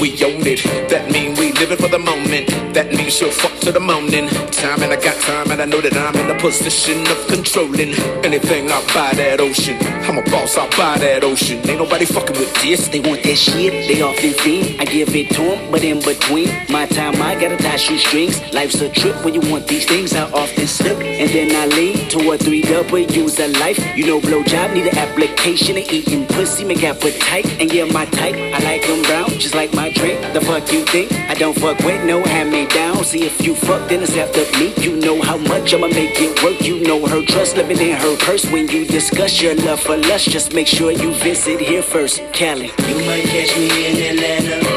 [0.00, 0.62] we own it.
[0.90, 2.48] That mean we living for the moment.
[2.74, 4.28] That means she'll fuck to the morning.
[4.52, 7.92] Time and I got time and I know that I'm in a position of controlling
[8.24, 9.76] anything out by that ocean.
[10.06, 11.58] I'm a boss out by that ocean.
[11.68, 12.88] Ain't nobody fucking with this.
[12.88, 14.80] They want that shit, they often fiend.
[14.80, 18.40] I give it to them, but in between my time, I gotta tie shoestrings.
[18.52, 20.14] Life's a trip when you want these things.
[20.14, 23.78] I often slip, and then I lean toward three W's of life.
[23.96, 27.46] You know, blowjob need an application and eating pussy, make appetite.
[27.60, 30.20] And yeah, my type, I like them brown, just like my drink.
[30.32, 31.12] The fuck you think?
[31.12, 33.04] I don't fuck with no hand me down.
[33.04, 34.72] See if you fuck, then it's after me.
[34.76, 36.60] You know how much I'ma make it work.
[36.60, 38.44] You know her trust living in her purse.
[38.50, 42.20] When you discuss your love for lust, just make sure you visit here first.
[42.32, 44.69] Cali, you might catch me in Atlanta,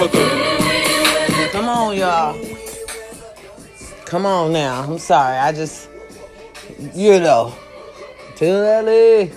[0.00, 2.42] Come on, y'all.
[4.06, 4.82] Come on now.
[4.82, 5.36] I'm sorry.
[5.36, 5.90] I just,
[6.94, 7.54] you know,
[8.40, 9.30] early.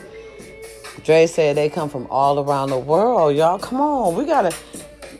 [1.04, 3.60] Dre said they come from all around the world, y'all.
[3.60, 4.56] Come on, we gotta,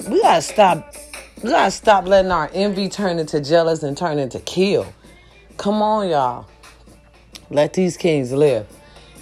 [0.10, 0.96] we gotta stop.
[1.42, 4.88] We gotta stop letting our envy turn into jealous and turn into kill.
[5.58, 6.48] Come on, y'all.
[7.50, 8.66] Let these kings live.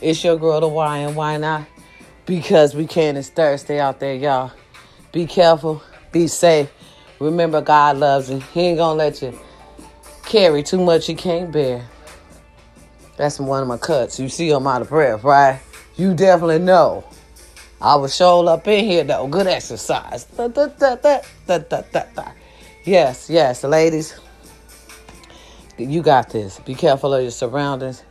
[0.02, 1.66] It's your girl, the why and why not?
[2.28, 3.18] Because we can.
[3.18, 4.52] It's Thursday out there, y'all.
[5.12, 5.82] Be careful.
[6.12, 6.70] Be safe.
[7.20, 8.40] Remember, God loves you.
[8.54, 9.38] He ain't gonna let you
[10.26, 11.88] carry too much you can't bear.
[13.18, 14.20] That's one of my cuts.
[14.20, 15.60] You see I'm out of breath, right?
[15.96, 17.04] You definitely know
[17.80, 19.28] I was show up in here though.
[19.28, 20.26] Good exercise.
[20.26, 21.20] Da, da, da.
[22.84, 24.20] Yes, yes, ladies.
[25.78, 26.60] You got this.
[26.60, 28.04] Be careful of your surroundings.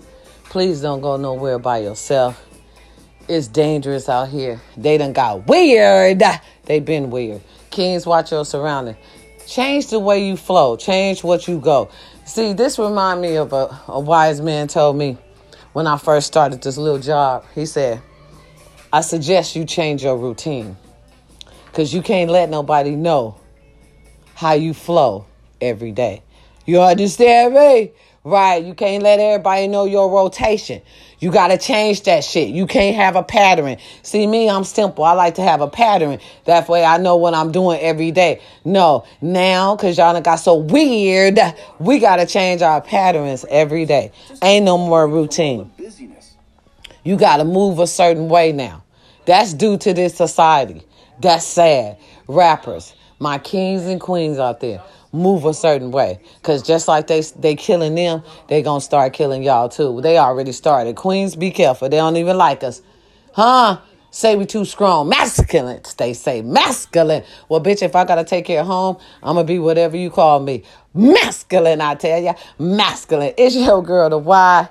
[0.45, 2.47] Please don't go nowhere by yourself.
[3.29, 4.61] It's dangerous out here.
[4.77, 6.23] They done got weird.
[6.65, 7.41] They been weird.
[7.71, 8.99] Kings, watch your surroundings.
[9.47, 10.77] Change the way you flow.
[10.77, 11.91] Change what you go.
[12.25, 15.17] See, this remind me of a, a wise man told me
[15.73, 17.45] when I first started this little job.
[17.55, 18.03] He said,
[18.93, 20.77] I suggest you change your routine.
[21.73, 23.37] Cause you can't let nobody know
[24.35, 25.27] how you flow
[25.61, 26.23] every day.
[26.67, 27.93] You understand me?
[28.31, 28.65] Right.
[28.65, 30.83] You can't let everybody know your rotation.
[31.19, 32.49] You got to change that shit.
[32.49, 33.77] You can't have a pattern.
[34.03, 35.03] See, me, I'm simple.
[35.03, 36.21] I like to have a pattern.
[36.45, 38.41] That way I know what I'm doing every day.
[38.65, 41.41] No, now, because y'all done got so weird,
[41.81, 44.13] we got to change our patterns every day.
[44.43, 45.73] Ain't no more routine.
[47.03, 48.85] You got to move a certain way now.
[49.27, 50.83] That's due to this society.
[51.19, 51.99] That's sad.
[52.29, 54.83] Rappers, my kings and queens out there
[55.13, 56.21] move a certain way.
[56.43, 60.01] Cause just like they they killing them, they gonna start killing y'all too.
[60.01, 60.97] They already started.
[60.97, 61.89] Queens, be careful.
[61.89, 62.83] They don't even like us.
[63.33, 63.81] Huh?
[64.13, 65.09] Say we too strong.
[65.09, 66.43] Masculine, they say.
[66.43, 67.23] Masculine.
[67.49, 70.41] Well, bitch, if I gotta take care of home, I'm gonna be whatever you call
[70.41, 70.65] me.
[70.95, 72.35] Masculine, I tell ya.
[72.59, 73.35] Masculine.
[73.37, 74.69] It's your girl, the why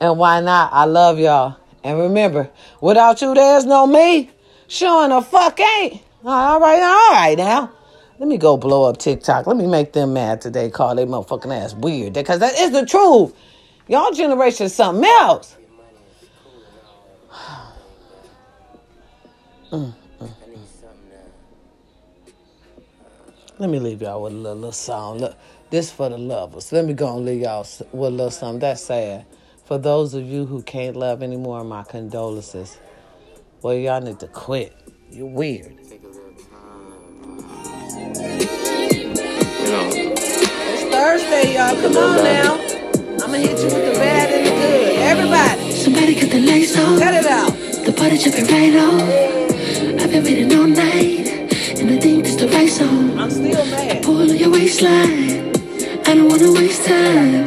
[0.00, 0.72] and why not.
[0.72, 1.56] I love y'all.
[1.84, 4.30] And remember, without you, there's no me.
[4.66, 6.02] Showing the fuck ain't.
[6.24, 7.72] All right, all right now.
[8.20, 9.46] Let me go blow up TikTok.
[9.46, 10.68] Let me make them mad today.
[10.70, 12.12] Call they motherfucking ass weird.
[12.12, 13.34] Because that is the truth.
[13.88, 15.56] Y'all generation is something else.
[19.72, 20.30] Mm, mm, mm.
[23.60, 25.18] Let me leave y'all with a little, little song.
[25.18, 25.36] Look,
[25.70, 26.72] this for the lovers.
[26.72, 27.60] Let me go and leave y'all
[27.92, 28.58] with a little something.
[28.58, 29.26] That's sad.
[29.64, 32.78] For those of you who can't love anymore, my condolences.
[33.62, 34.76] Well, y'all need to quit.
[35.10, 35.89] You're weird.
[41.60, 41.76] Y'all.
[41.82, 42.52] Come on now.
[43.22, 44.98] I'ma hit you with the bad and the good.
[45.12, 45.72] Everybody.
[45.72, 46.98] Somebody cut the lights on.
[46.98, 47.52] Cut it out.
[47.84, 49.00] The party jumping right on.
[50.00, 51.28] I've been waiting all night,
[51.78, 53.18] and I think this the right song.
[53.18, 54.02] I'm still mad.
[54.02, 55.52] Pull on your waistline.
[56.08, 57.44] I don't wanna waste time.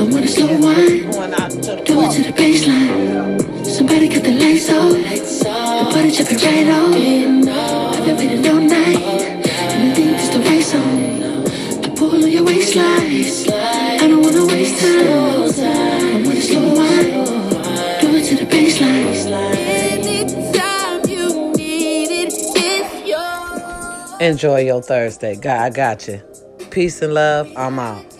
[0.00, 1.10] I wanna slow wine.
[1.10, 3.66] Going to the Do it to the baseline.
[3.66, 4.92] Somebody cut the lights off.
[4.92, 7.48] The party jumping right on.
[7.48, 9.39] I've been waiting all night,
[12.74, 14.00] your waistline.
[14.00, 15.06] I don't wanna waste time.
[15.08, 17.10] I wanna slow wine.
[18.00, 19.56] Do it to the baseline.
[19.56, 22.32] Anytime you need it.
[24.20, 25.34] Enjoy your Thursday.
[25.36, 26.20] God, I got you.
[26.70, 27.50] Peace and love.
[27.56, 28.19] I'm out.